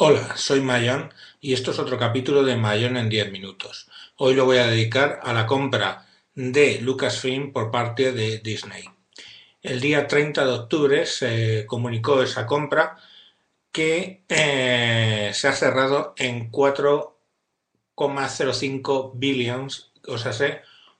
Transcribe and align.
Hola, 0.00 0.36
soy 0.36 0.60
Mayón 0.60 1.12
y 1.40 1.54
esto 1.54 1.72
es 1.72 1.80
otro 1.80 1.98
capítulo 1.98 2.44
de 2.44 2.54
Mayón 2.54 2.96
en 2.96 3.08
10 3.08 3.32
minutos. 3.32 3.88
Hoy 4.14 4.36
lo 4.36 4.44
voy 4.44 4.58
a 4.58 4.68
dedicar 4.68 5.18
a 5.24 5.32
la 5.32 5.44
compra 5.44 6.06
de 6.36 6.80
Lucasfilm 6.80 7.52
por 7.52 7.72
parte 7.72 8.12
de 8.12 8.38
Disney. 8.38 8.84
El 9.60 9.80
día 9.80 10.06
30 10.06 10.44
de 10.44 10.52
octubre 10.52 11.04
se 11.04 11.66
comunicó 11.66 12.22
esa 12.22 12.46
compra 12.46 12.96
que 13.72 14.22
eh, 14.28 15.32
se 15.34 15.48
ha 15.48 15.52
cerrado 15.52 16.14
en 16.16 16.52
4,05 16.52 19.10
billions, 19.16 19.90
o 20.06 20.16
sea, 20.16 20.30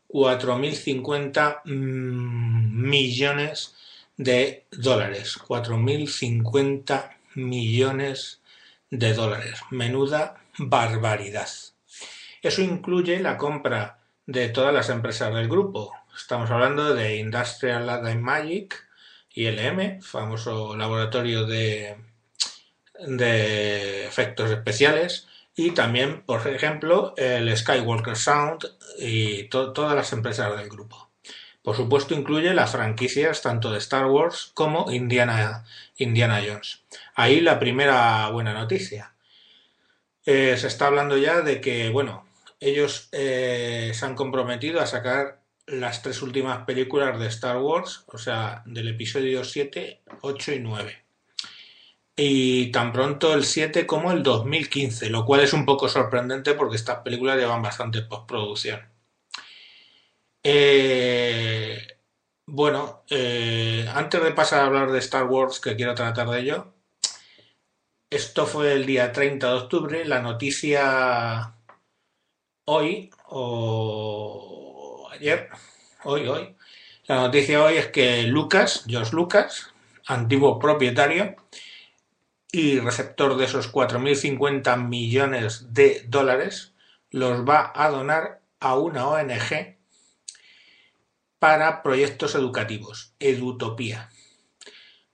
4.050 0.08 1.60
mm, 1.66 2.90
millones 2.90 3.76
de 4.16 4.66
dólares. 4.72 5.38
4.050 5.38 7.16
millones 7.36 8.37
de 8.90 9.14
dólares. 9.14 9.60
Menuda 9.70 10.36
barbaridad. 10.58 11.48
Eso 12.42 12.62
incluye 12.62 13.20
la 13.20 13.36
compra 13.36 13.98
de 14.26 14.48
todas 14.48 14.74
las 14.74 14.88
empresas 14.90 15.34
del 15.34 15.48
grupo. 15.48 15.92
Estamos 16.14 16.50
hablando 16.50 16.94
de 16.94 17.16
Industrial 17.16 17.86
Light 17.86 18.04
and 18.04 18.20
Magic, 18.20 18.86
ILM, 19.34 20.02
famoso 20.02 20.76
laboratorio 20.76 21.46
de, 21.46 21.96
de 23.06 24.06
efectos 24.06 24.50
especiales, 24.50 25.26
y 25.54 25.72
también, 25.72 26.22
por 26.22 26.46
ejemplo, 26.46 27.14
el 27.16 27.56
Skywalker 27.56 28.16
Sound 28.16 28.64
y 28.98 29.44
todas 29.44 29.94
las 29.94 30.12
empresas 30.12 30.56
del 30.56 30.68
grupo. 30.68 31.07
Por 31.68 31.76
supuesto, 31.76 32.14
incluye 32.14 32.54
las 32.54 32.72
franquicias 32.72 33.42
tanto 33.42 33.70
de 33.70 33.76
Star 33.76 34.06
Wars 34.06 34.52
como 34.54 34.90
Indiana, 34.90 35.66
Indiana 35.98 36.40
Jones. 36.42 36.80
Ahí 37.14 37.42
la 37.42 37.58
primera 37.58 38.30
buena 38.30 38.54
noticia. 38.54 39.12
Eh, 40.24 40.56
se 40.56 40.66
está 40.66 40.86
hablando 40.86 41.18
ya 41.18 41.42
de 41.42 41.60
que, 41.60 41.90
bueno, 41.90 42.26
ellos 42.58 43.10
eh, 43.12 43.92
se 43.92 44.06
han 44.06 44.14
comprometido 44.14 44.80
a 44.80 44.86
sacar 44.86 45.42
las 45.66 46.00
tres 46.00 46.22
últimas 46.22 46.64
películas 46.64 47.20
de 47.20 47.26
Star 47.26 47.58
Wars, 47.58 48.02
o 48.06 48.16
sea, 48.16 48.62
del 48.64 48.88
episodio 48.88 49.44
7, 49.44 50.00
8 50.22 50.52
y 50.52 50.60
9. 50.60 51.04
Y 52.16 52.72
tan 52.72 52.94
pronto 52.94 53.34
el 53.34 53.44
7 53.44 53.86
como 53.86 54.10
el 54.10 54.22
2015, 54.22 55.10
lo 55.10 55.26
cual 55.26 55.42
es 55.42 55.52
un 55.52 55.66
poco 55.66 55.86
sorprendente 55.86 56.54
porque 56.54 56.76
estas 56.76 57.00
películas 57.00 57.36
llevan 57.36 57.60
bastante 57.60 58.00
postproducción. 58.00 58.80
Eh, 60.42 61.86
bueno, 62.46 63.04
eh, 63.10 63.86
antes 63.94 64.22
de 64.22 64.32
pasar 64.32 64.60
a 64.60 64.66
hablar 64.66 64.90
de 64.90 64.98
Star 65.00 65.24
Wars, 65.26 65.60
que 65.60 65.76
quiero 65.76 65.94
tratar 65.94 66.28
de 66.30 66.40
ello, 66.40 66.74
esto 68.10 68.46
fue 68.46 68.72
el 68.72 68.86
día 68.86 69.12
30 69.12 69.48
de 69.48 69.54
octubre, 69.54 70.04
la 70.04 70.20
noticia 70.22 71.54
hoy, 72.64 73.10
o 73.26 75.08
ayer, 75.12 75.50
hoy, 76.04 76.26
hoy, 76.26 76.56
la 77.06 77.16
noticia 77.16 77.62
hoy 77.64 77.76
es 77.76 77.88
que 77.88 78.22
Lucas, 78.24 78.84
George 78.86 79.14
Lucas, 79.14 79.72
antiguo 80.06 80.58
propietario 80.58 81.36
y 82.52 82.80
receptor 82.80 83.36
de 83.36 83.44
esos 83.44 83.72
4.050 83.72 84.76
millones 84.88 85.72
de 85.74 86.04
dólares, 86.08 86.74
los 87.10 87.46
va 87.48 87.72
a 87.74 87.90
donar 87.90 88.42
a 88.60 88.78
una 88.78 89.06
ONG 89.08 89.77
para 91.38 91.82
proyectos 91.82 92.34
educativos, 92.34 93.12
Edutopía, 93.18 94.10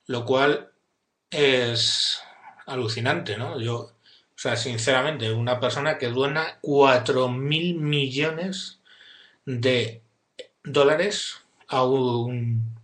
lo 0.06 0.24
cual 0.24 0.72
es 1.30 2.20
alucinante, 2.66 3.36
¿no? 3.36 3.60
Yo, 3.60 3.76
o 3.76 3.92
sea, 4.36 4.56
sinceramente, 4.56 5.32
una 5.32 5.60
persona 5.60 5.98
que 5.98 6.08
dona 6.08 6.58
cuatro 6.60 7.28
mil 7.28 7.76
millones 7.76 8.80
de 9.44 10.02
dólares 10.62 11.42
a 11.68 11.84
un, 11.84 12.74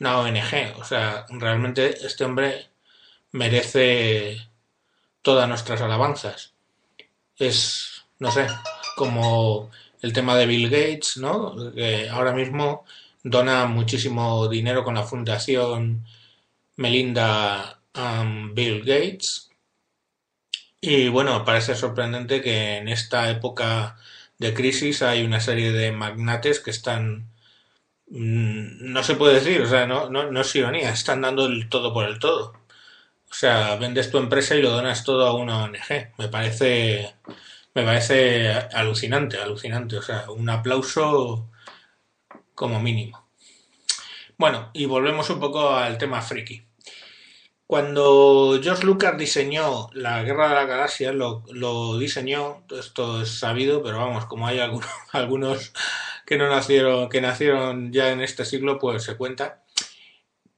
una 0.00 0.18
ONG, 0.18 0.78
o 0.78 0.84
sea, 0.84 1.26
realmente 1.30 2.06
este 2.06 2.24
hombre 2.24 2.68
merece 3.32 4.38
todas 5.22 5.48
nuestras 5.48 5.80
alabanzas. 5.80 6.52
Es, 7.36 8.04
no 8.18 8.30
sé, 8.30 8.46
como 8.96 9.70
el 10.04 10.12
tema 10.12 10.36
de 10.36 10.46
Bill 10.46 10.68
Gates, 10.68 11.16
¿no? 11.16 11.72
Que 11.74 12.10
ahora 12.10 12.32
mismo 12.32 12.84
dona 13.22 13.66
muchísimo 13.66 14.48
dinero 14.48 14.84
con 14.84 14.94
la 14.94 15.04
fundación 15.04 16.04
Melinda 16.76 17.80
Bill 18.52 18.80
Gates. 18.84 19.50
Y 20.80 21.08
bueno, 21.08 21.42
parece 21.44 21.74
sorprendente 21.74 22.42
que 22.42 22.76
en 22.76 22.88
esta 22.88 23.30
época 23.30 23.96
de 24.38 24.52
crisis 24.52 25.00
hay 25.02 25.24
una 25.24 25.40
serie 25.40 25.72
de 25.72 25.90
magnates 25.92 26.60
que 26.60 26.70
están 26.70 27.30
mm, 28.08 28.92
no 28.92 29.02
se 29.02 29.14
puede 29.16 29.34
decir, 29.36 29.62
o 29.62 29.66
sea, 29.68 29.86
no, 29.86 30.10
no, 30.10 30.30
no 30.30 30.40
es 30.42 30.54
ironía, 30.56 30.90
están 30.90 31.22
dando 31.22 31.46
el 31.46 31.68
todo 31.70 31.94
por 31.94 32.06
el 32.06 32.18
todo. 32.18 32.52
O 33.30 33.34
sea, 33.34 33.76
vendes 33.76 34.10
tu 34.10 34.18
empresa 34.18 34.54
y 34.54 34.62
lo 34.62 34.70
donas 34.70 35.04
todo 35.04 35.26
a 35.26 35.34
una 35.34 35.64
ONG. 35.64 36.12
Me 36.18 36.28
parece 36.28 37.14
me 37.74 37.84
parece 37.84 38.48
alucinante, 38.72 39.38
alucinante. 39.38 39.96
O 39.96 40.02
sea, 40.02 40.30
un 40.30 40.48
aplauso 40.48 41.50
como 42.54 42.80
mínimo. 42.80 43.28
Bueno, 44.38 44.70
y 44.72 44.86
volvemos 44.86 45.30
un 45.30 45.40
poco 45.40 45.70
al 45.70 45.98
tema 45.98 46.22
friki. 46.22 46.66
Cuando 47.66 48.60
George 48.62 48.84
Lucas 48.84 49.16
diseñó 49.16 49.88
la 49.94 50.22
Guerra 50.22 50.48
de 50.48 50.54
la 50.54 50.66
Galaxia, 50.66 51.12
lo, 51.12 51.98
diseñó, 51.98 52.64
esto 52.70 53.22
es 53.22 53.38
sabido, 53.38 53.82
pero 53.82 53.98
vamos, 53.98 54.26
como 54.26 54.46
hay 54.46 54.60
algunos, 54.60 54.88
algunos 55.12 55.72
que 56.26 56.36
no 56.36 56.48
nacieron, 56.48 57.08
que 57.08 57.20
nacieron 57.20 57.92
ya 57.92 58.10
en 58.10 58.20
este 58.20 58.44
siglo, 58.44 58.78
pues 58.78 59.02
se 59.04 59.16
cuenta. 59.16 59.62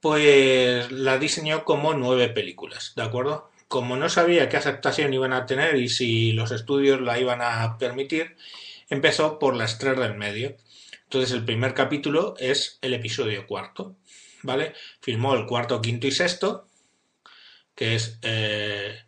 Pues 0.01 0.91
la 0.93 1.19
diseñó 1.19 1.65
como 1.65 1.95
nueve 1.95 2.29
películas, 2.29 2.93
¿de 2.97 3.03
acuerdo? 3.03 3.51
Como 3.69 3.97
no 3.97 4.09
sabía 4.09 4.49
qué 4.49 4.57
aceptación 4.57 5.13
iban 5.15 5.33
a 5.33 5.47
tener 5.47 5.77
y 5.77 5.89
si 5.89 6.33
los 6.33 6.53
estudios 6.53 7.01
la 7.01 7.19
iban 7.19 7.41
a 7.43 7.79
permitir, 7.79 8.37
empezó 8.89 9.39
por 9.39 9.57
las 9.57 9.79
tres 9.79 9.99
del 9.99 10.15
medio. 10.15 10.57
Entonces 11.05 11.33
el 11.33 11.45
primer 11.45 11.75
capítulo 11.75 12.35
es 12.39 12.79
el 12.83 12.95
episodio 12.95 13.47
cuarto, 13.47 13.97
¿vale? 14.43 14.75
Filmó 15.01 15.35
el 15.35 15.47
cuarto, 15.47 15.81
quinto 15.81 16.07
y 16.07 16.13
sexto, 16.13 16.69
que 17.75 17.95
es, 17.97 18.19
eh, 18.23 19.05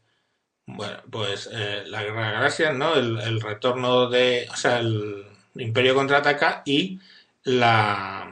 bueno, 0.67 1.03
pues 1.11 1.49
eh, 1.53 1.85
la 1.87 2.03
Guerra 2.03 2.49
de 2.49 2.73
¿no? 2.75 2.95
El, 2.95 3.41
retorno 3.41 4.09
de, 4.09 4.47
o 4.51 4.57
sea, 4.57 4.79
el 4.79 5.27
Imperio 5.57 5.95
contraataca 5.95 6.63
y 6.65 7.01
la, 7.45 8.31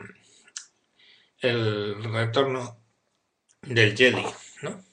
el 1.40 2.04
retorno 2.04 2.78
del 3.62 3.96
Jedi, 3.96 4.24
¿no? 4.62 4.84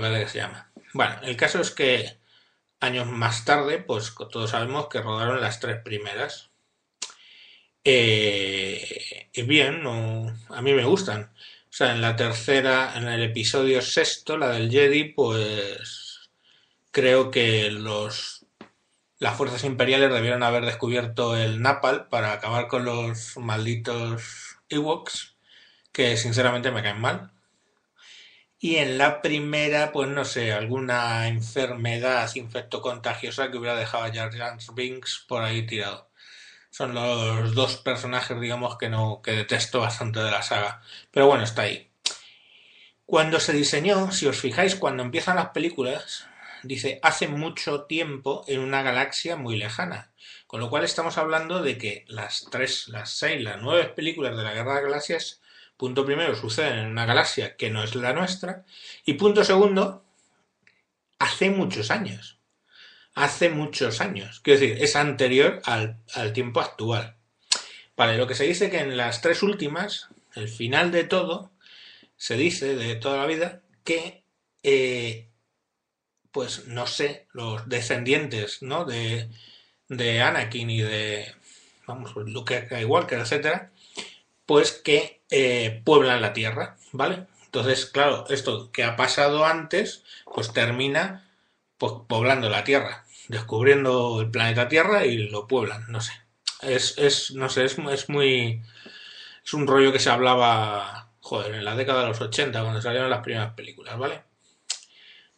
Me 0.00 0.08
parece 0.08 0.24
que 0.24 0.30
se 0.30 0.38
llama. 0.38 0.70
Bueno, 0.92 1.16
el 1.22 1.36
caso 1.36 1.60
es 1.60 1.70
que 1.70 2.18
años 2.80 3.06
más 3.06 3.44
tarde, 3.44 3.78
pues 3.78 4.14
todos 4.30 4.50
sabemos 4.50 4.88
que 4.88 5.00
rodaron 5.02 5.40
las 5.40 5.60
tres 5.60 5.80
primeras. 5.82 6.50
Eh, 7.84 9.28
y 9.32 9.42
bien, 9.42 9.86
a 10.48 10.62
mí 10.62 10.72
me 10.72 10.84
gustan. 10.84 11.32
O 11.68 11.72
sea, 11.76 11.92
en 11.92 12.00
la 12.00 12.16
tercera, 12.16 12.94
en 12.96 13.08
el 13.08 13.22
episodio 13.22 13.82
sexto, 13.82 14.36
la 14.38 14.50
del 14.50 14.70
Jedi, 14.70 15.04
pues 15.12 16.30
creo 16.90 17.30
que 17.30 17.70
los 17.70 18.46
las 19.18 19.36
fuerzas 19.36 19.64
imperiales 19.64 20.12
debieron 20.12 20.42
haber 20.42 20.64
descubierto 20.66 21.36
el 21.36 21.62
Napal 21.62 22.08
para 22.08 22.32
acabar 22.32 22.68
con 22.68 22.84
los 22.84 23.36
malditos 23.38 24.58
Ewoks, 24.68 25.36
que 25.92 26.16
sinceramente 26.16 26.70
me 26.70 26.82
caen 26.82 27.00
mal. 27.00 27.32
Y 28.58 28.76
en 28.76 28.96
la 28.96 29.20
primera, 29.20 29.92
pues 29.92 30.08
no 30.08 30.24
sé, 30.24 30.52
alguna 30.52 31.28
enfermedad 31.28 32.34
infectocontagiosa 32.34 33.50
que 33.50 33.58
hubiera 33.58 33.76
dejado 33.76 34.04
a 34.04 34.12
Jar 34.12 34.34
Jar 34.34 34.56
Binks 34.74 35.24
por 35.28 35.42
ahí 35.42 35.66
tirado. 35.66 36.10
Son 36.70 36.94
los 36.94 37.54
dos 37.54 37.76
personajes, 37.76 38.40
digamos, 38.40 38.78
que 38.78 38.88
no, 38.88 39.20
que 39.22 39.32
detesto 39.32 39.80
bastante 39.80 40.20
de 40.20 40.30
la 40.30 40.42
saga. 40.42 40.82
Pero 41.10 41.26
bueno, 41.26 41.44
está 41.44 41.62
ahí. 41.62 41.90
Cuando 43.04 43.40
se 43.40 43.52
diseñó, 43.52 44.10
si 44.10 44.26
os 44.26 44.38
fijáis, 44.38 44.74
cuando 44.74 45.02
empiezan 45.02 45.36
las 45.36 45.50
películas, 45.50 46.26
dice 46.62 46.98
hace 47.02 47.28
mucho 47.28 47.84
tiempo 47.84 48.44
en 48.48 48.60
una 48.60 48.82
galaxia 48.82 49.36
muy 49.36 49.56
lejana. 49.56 50.12
Con 50.46 50.60
lo 50.60 50.70
cual 50.70 50.84
estamos 50.84 51.18
hablando 51.18 51.62
de 51.62 51.78
que 51.78 52.04
las 52.08 52.48
tres, 52.50 52.88
las 52.88 53.10
seis, 53.10 53.42
las 53.42 53.60
nueve 53.60 53.84
películas 53.88 54.36
de 54.36 54.42
la 54.42 54.52
Guerra 54.54 54.76
de 54.76 54.82
Galaxias 54.82 55.40
Punto 55.76 56.06
primero, 56.06 56.34
suceden 56.34 56.78
en 56.78 56.86
una 56.86 57.04
galaxia 57.04 57.56
que 57.56 57.70
no 57.70 57.82
es 57.82 57.94
la 57.94 58.12
nuestra. 58.12 58.64
Y 59.04 59.14
punto 59.14 59.44
segundo, 59.44 60.04
hace 61.18 61.50
muchos 61.50 61.90
años. 61.90 62.38
Hace 63.14 63.50
muchos 63.50 64.00
años. 64.00 64.40
Quiero 64.40 64.60
decir, 64.60 64.82
es 64.82 64.96
anterior 64.96 65.60
al, 65.64 65.98
tiempo 66.32 66.60
actual. 66.60 67.16
Vale, 67.96 68.18
lo 68.18 68.26
que 68.26 68.34
se 68.34 68.44
dice 68.44 68.70
que 68.70 68.80
en 68.80 68.96
las 68.96 69.22
tres 69.22 69.42
últimas, 69.42 70.08
el 70.34 70.48
final 70.48 70.92
de 70.92 71.04
todo, 71.04 71.50
se 72.16 72.36
dice 72.36 72.76
de 72.76 72.96
toda 72.96 73.18
la 73.18 73.26
vida 73.26 73.62
que 73.84 74.24
eh, 74.62 75.28
pues 76.36 76.66
no 76.66 76.86
sé, 76.86 77.26
los 77.32 77.66
descendientes, 77.66 78.62
¿no? 78.62 78.84
De, 78.84 79.30
de 79.88 80.20
Anakin 80.20 80.68
y 80.68 80.82
de, 80.82 81.34
vamos, 81.86 82.14
Luke 82.14 82.66
Skywalker, 82.66 83.20
etcétera, 83.20 83.72
pues 84.44 84.72
que 84.72 85.15
eh, 85.30 85.82
pueblan 85.84 86.20
la 86.20 86.32
Tierra, 86.32 86.76
¿vale? 86.92 87.26
Entonces, 87.46 87.86
claro, 87.86 88.26
esto 88.28 88.70
que 88.72 88.84
ha 88.84 88.96
pasado 88.96 89.44
antes, 89.44 90.04
pues 90.24 90.52
termina 90.52 91.28
pues, 91.78 91.92
poblando 92.06 92.48
la 92.48 92.64
Tierra, 92.64 93.04
descubriendo 93.28 94.20
el 94.20 94.30
planeta 94.30 94.68
Tierra 94.68 95.06
y 95.06 95.28
lo 95.28 95.46
pueblan, 95.46 95.84
no 95.88 96.00
sé. 96.00 96.12
Es, 96.62 96.98
es 96.98 97.32
no 97.32 97.48
sé, 97.48 97.64
es, 97.64 97.78
es 97.78 98.08
muy... 98.08 98.62
Es 99.44 99.54
un 99.54 99.66
rollo 99.66 99.92
que 99.92 100.00
se 100.00 100.10
hablaba, 100.10 101.12
joder, 101.20 101.54
en 101.54 101.64
la 101.64 101.76
década 101.76 102.02
de 102.02 102.08
los 102.08 102.20
80, 102.20 102.62
cuando 102.62 102.82
salieron 102.82 103.10
las 103.10 103.22
primeras 103.22 103.54
películas, 103.54 103.96
¿vale? 103.96 104.24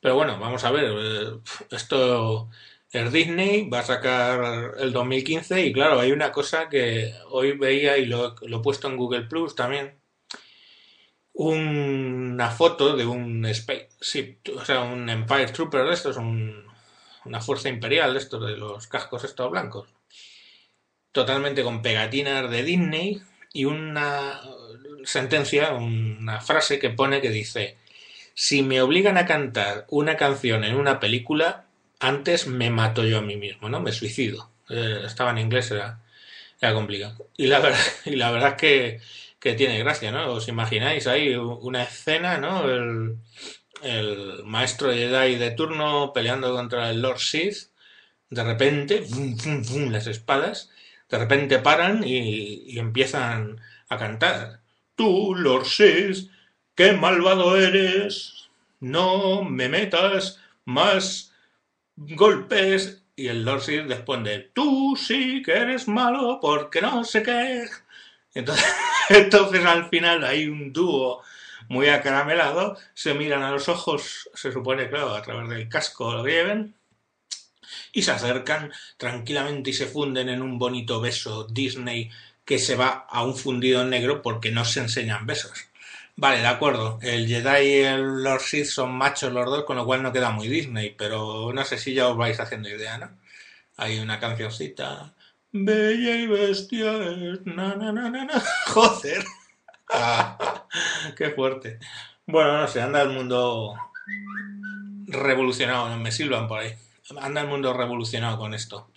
Pero 0.01 0.15
bueno, 0.15 0.39
vamos 0.39 0.65
a 0.65 0.71
ver, 0.71 0.91
eh, 0.97 1.39
esto 1.71 2.49
es 2.93 3.13
Disney, 3.13 3.69
va 3.69 3.81
a 3.81 3.85
sacar 3.85 4.75
el 4.79 4.93
2015 4.93 5.67
y 5.67 5.73
claro, 5.73 6.01
hay 6.01 6.13
una 6.13 6.33
cosa 6.33 6.69
que 6.69 7.13
hoy 7.31 7.53
veía 7.53 7.99
y 7.99 8.07
lo, 8.07 8.35
he 8.41 8.63
puesto 8.63 8.89
en 8.89 8.97
Google 8.97 9.25
Plus 9.25 9.55
también, 9.55 9.99
una 11.35 12.51
foto 12.51 12.97
de 12.97 13.07
un 13.07 13.45
Space, 13.47 13.89
un 14.81 15.09
Empire 15.09 15.47
Trooper 15.47 15.85
de 15.85 15.95
estos, 15.95 16.17
un, 16.17 16.65
una 17.25 17.41
fuerza 17.41 17.69
imperial 17.69 18.15
de 18.15 18.19
estos, 18.21 18.45
de 18.45 18.57
los 18.57 18.87
cascos 18.87 19.25
estos 19.25 19.51
blancos, 19.51 19.89
totalmente 21.13 21.63
con 21.63 21.83
pegatinas 21.83 22.51
de 22.51 22.63
Disney 22.63 23.23
y 23.53 23.67
una 23.67 24.41
sentencia, 25.05 25.73
una 25.75 26.41
frase 26.41 26.79
que 26.79 26.91
pone 26.91 27.21
que 27.21 27.31
dice, 27.31 27.77
si 28.35 28.63
me 28.63 28.81
obligan 28.81 29.19
a 29.19 29.27
cantar 29.27 29.87
una 29.91 30.17
canción 30.17 30.65
en 30.65 30.75
una 30.75 31.01
película, 31.01 31.68
antes 32.01 32.47
me 32.47 32.71
mato 32.71 33.05
yo 33.05 33.19
a 33.19 33.23
mí 33.23 33.37
mismo, 33.37 33.69
¿no? 33.69 33.81
Me 33.81 33.93
suicido. 33.93 34.51
Eh, 34.69 35.03
estaba 35.07 35.31
en 35.33 35.39
inglés, 35.39 35.71
era, 35.71 36.01
era 36.61 36.75
complicado. 36.75 37.29
Y 37.37 37.47
la 37.47 37.61
verdad, 37.61 37.81
y 38.05 38.17
la 38.17 38.31
verdad 38.31 38.51
es 38.51 38.57
que 38.57 39.01
que 39.41 39.55
tiene 39.55 39.79
gracia, 39.79 40.11
¿no? 40.11 40.33
Os 40.33 40.49
imagináis 40.49 41.07
ahí 41.07 41.35
una 41.37 41.85
escena, 41.85 42.39
¿no? 42.39 42.69
El, 42.69 43.19
el 43.83 44.43
maestro 44.45 44.93
Jedi 44.93 45.37
de 45.37 45.51
turno 45.53 46.13
peleando 46.13 46.53
contra 46.55 46.91
el 46.91 47.03
Lord 47.03 47.21
Sith, 47.21 47.71
de 48.31 48.45
repente, 48.45 49.07
las 49.91 50.07
espadas, 50.07 50.71
de 51.09 51.19
repente 51.19 51.59
paran 51.61 52.05
y, 52.05 52.79
empiezan 52.79 53.61
a 53.89 53.97
cantar. 53.99 54.61
Tú, 54.95 55.35
Lord 55.35 55.67
Sith, 55.67 56.31
qué 56.75 56.93
malvado 56.93 57.57
eres, 57.57 58.51
no 58.81 59.45
me 59.45 59.69
metas 59.69 60.41
más 60.65 61.28
golpes. 61.99 63.03
Y 63.17 63.27
el 63.27 63.45
Sith 63.61 63.89
responde, 63.89 64.51
tú 64.55 64.97
sí 64.97 65.43
que 65.43 65.53
eres 65.53 65.89
malo 65.89 66.39
porque 66.41 66.81
no 66.81 67.05
sé 67.05 67.23
qué. 67.23 67.65
Entonces, 68.35 68.65
entonces 69.09 69.65
al 69.65 69.89
final 69.89 70.25
hay 70.25 70.47
un 70.47 70.73
dúo 70.73 71.23
muy 71.69 71.89
acaramelado, 71.89 72.79
se 72.95 73.15
miran 73.15 73.43
a 73.43 73.51
los 73.51 73.69
ojos, 73.69 74.31
se 74.35 74.53
supone, 74.53 74.89
claro, 74.89 75.15
a 75.15 75.23
través 75.23 75.49
del 75.51 75.69
casco 75.69 76.13
lo 76.13 76.25
lleven, 76.25 76.75
y 77.93 78.03
se 78.03 78.13
acercan 78.13 78.73
tranquilamente 78.97 79.71
y 79.71 79.75
se 79.75 79.87
funden 79.87 80.29
en 80.29 80.43
un 80.43 80.59
bonito 80.59 81.01
beso 81.01 81.45
Disney 81.45 82.11
que 82.45 82.59
se 82.59 82.77
va 82.77 83.07
a 83.09 83.25
un 83.25 83.37
fundido 83.37 83.85
negro 83.85 84.23
porque 84.23 84.51
no 84.51 84.65
se 84.65 84.81
enseñan 84.81 85.27
besos. 85.27 85.68
Vale, 86.19 86.41
de 86.41 86.49
acuerdo. 86.49 86.99
El 87.01 87.29
Jedi 87.29 87.65
y 87.65 87.81
el 87.83 88.25
Lord 88.25 88.41
Sith 88.41 88.67
son 88.67 88.93
machos 88.93 89.33
los 89.33 89.47
dos, 89.47 89.65
con 89.65 89.77
lo 89.77 89.87
cual 89.87 90.03
no 90.03 90.13
queda 90.13 90.31
muy 90.31 90.49
Disney, 90.49 90.91
pero 90.99 91.53
no 91.53 91.65
sé 91.65 91.79
si 91.79 91.95
ya 91.95 92.09
os 92.09 92.17
vais 92.17 92.41
haciendo 92.41 92.69
idea, 92.69 92.99
¿no? 92.99 93.17
Hay 93.77 94.01
una 94.01 94.19
cancioncita 94.19 95.15
Bella 95.53 96.17
y 96.17 96.27
bestia 96.27 96.91
es. 97.13 97.47
Na, 97.47 97.77
na, 97.77 97.93
na, 97.93 98.11
na. 98.11 98.43
Joder. 98.67 99.25
Qué 101.17 101.31
fuerte. 101.31 101.79
Bueno, 102.27 102.63
no 102.63 102.67
sé, 102.67 102.83
anda 102.83 103.01
el 103.03 103.11
mundo 103.11 103.77
revolucionado, 105.07 105.97
me 105.99 106.11
silban 106.11 106.49
por 106.49 106.59
ahí. 106.59 106.75
Anda 107.21 107.43
el 107.43 107.47
mundo 107.47 107.73
revolucionado 107.73 108.39
con 108.39 108.55
esto. 108.55 108.91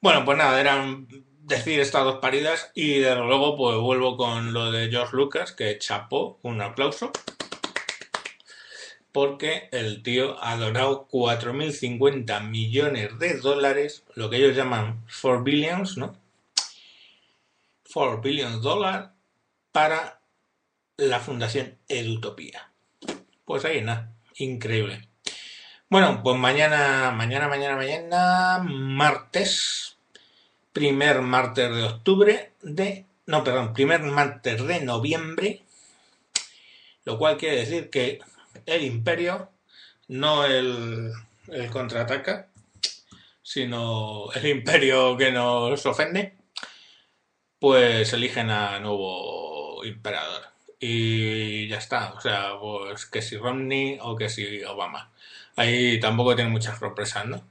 Bueno, 0.00 0.24
pues 0.24 0.36
nada, 0.36 0.60
eran 0.60 1.06
decir 1.48 1.80
estas 1.80 2.04
dos 2.04 2.18
paridas 2.20 2.70
y 2.74 2.98
de 3.00 3.14
luego 3.16 3.56
pues 3.56 3.76
vuelvo 3.78 4.16
con 4.16 4.52
lo 4.52 4.70
de 4.70 4.88
George 4.90 5.16
Lucas, 5.16 5.52
que 5.52 5.78
chapó, 5.78 6.38
un 6.42 6.62
aplauso 6.62 7.10
porque 9.18 9.68
el 9.72 10.04
tío 10.04 10.36
ha 10.44 10.56
donado 10.56 11.08
4.050 11.08 12.40
millones 12.48 13.18
de 13.18 13.38
dólares, 13.38 14.04
lo 14.14 14.30
que 14.30 14.36
ellos 14.36 14.56
llaman 14.56 15.04
4 15.20 15.42
billions, 15.42 15.96
¿no? 15.96 16.16
4 17.92 18.20
billions 18.20 18.62
dólares 18.62 19.08
para 19.72 20.20
la 20.96 21.18
Fundación 21.18 21.78
Edutopía. 21.88 22.70
Pues 23.44 23.64
ahí 23.64 23.80
nada, 23.80 24.12
increíble. 24.36 25.08
Bueno, 25.88 26.20
pues 26.22 26.38
mañana, 26.38 27.10
mañana, 27.10 27.48
mañana, 27.48 27.74
mañana, 27.74 28.58
martes, 28.62 29.97
primer 30.72 31.22
martes 31.22 31.74
de 31.74 31.82
octubre 31.84 32.52
de, 32.62 33.06
no, 33.26 33.44
perdón, 33.44 33.72
primer 33.74 34.02
martes 34.02 34.66
de 34.66 34.80
noviembre, 34.80 35.62
lo 37.04 37.18
cual 37.18 37.36
quiere 37.36 37.56
decir 37.56 37.90
que 37.90 38.20
el 38.66 38.84
imperio, 38.84 39.50
no 40.08 40.44
el, 40.44 41.12
el 41.48 41.70
contraataca, 41.70 42.48
sino 43.42 44.30
el 44.34 44.46
imperio 44.46 45.16
que 45.16 45.32
nos 45.32 45.84
ofende, 45.86 46.34
pues 47.58 48.12
eligen 48.12 48.50
a 48.50 48.78
nuevo 48.78 49.82
emperador. 49.84 50.42
Y 50.78 51.66
ya 51.68 51.78
está, 51.78 52.12
o 52.12 52.20
sea, 52.20 52.52
pues 52.60 53.06
que 53.06 53.22
si 53.22 53.36
Romney 53.36 53.98
o 54.02 54.16
que 54.16 54.28
si 54.28 54.62
Obama. 54.64 55.10
Ahí 55.56 55.98
tampoco 55.98 56.36
tiene 56.36 56.50
muchas 56.50 56.78
sorpresas, 56.78 57.26
¿no? 57.26 57.42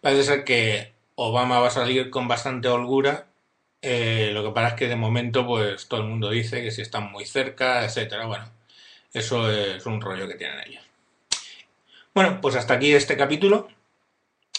Parece 0.00 0.24
ser 0.24 0.44
que 0.44 0.95
Obama 1.16 1.58
va 1.60 1.68
a 1.68 1.70
salir 1.70 2.10
con 2.10 2.28
bastante 2.28 2.68
holgura. 2.68 3.26
Eh, 3.82 4.30
lo 4.32 4.42
que 4.42 4.50
pasa 4.50 4.68
es 4.68 4.74
que 4.74 4.88
de 4.88 4.96
momento, 4.96 5.46
pues 5.46 5.88
todo 5.88 6.00
el 6.00 6.08
mundo 6.08 6.30
dice 6.30 6.62
que 6.62 6.70
si 6.70 6.82
están 6.82 7.10
muy 7.10 7.26
cerca, 7.26 7.84
etcétera. 7.84 8.26
Bueno, 8.26 8.50
eso 9.12 9.50
es 9.50 9.84
un 9.86 10.00
rollo 10.00 10.28
que 10.28 10.34
tienen 10.34 10.60
ellos. 10.66 10.84
Bueno, 12.14 12.40
pues 12.40 12.56
hasta 12.56 12.74
aquí 12.74 12.92
este 12.92 13.16
capítulo. 13.16 13.68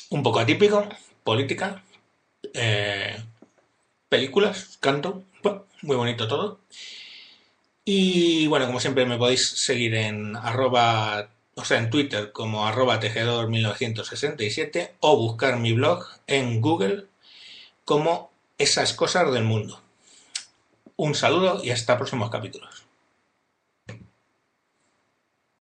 Un 0.10 0.24
poco 0.24 0.39
atípico, 0.39 0.88
política, 1.24 1.84
eh, 2.53 3.17
películas, 4.10 4.77
canto, 4.79 5.24
muy 5.82 5.96
bonito 5.96 6.27
todo. 6.27 6.62
Y 7.84 8.48
bueno, 8.48 8.65
como 8.67 8.79
siempre 8.79 9.05
me 9.05 9.17
podéis 9.17 9.48
seguir 9.48 9.96
en 9.96 10.36
arroba, 10.36 11.29
o 11.58 11.66
sea, 11.66 11.80
en 11.80 11.90
Twitter 11.90 12.32
como 12.32 12.68
arroba 12.68 13.00
tejedor 13.00 13.50
1967 13.50 14.94
o 15.00 15.18
buscar 15.18 15.58
mi 15.58 15.74
blog 15.74 16.06
en 16.28 16.62
Google 16.62 17.08
como 17.84 18.32
esas 18.60 18.94
cosas 18.94 19.32
del 19.34 19.44
mundo. 19.44 19.82
Un 20.98 21.16
saludo 21.16 21.64
y 21.64 21.72
hasta 21.72 21.98
próximos 21.98 22.30
capítulos. 22.30 22.87